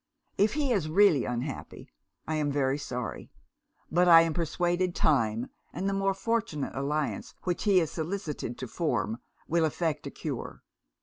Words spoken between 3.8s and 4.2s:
but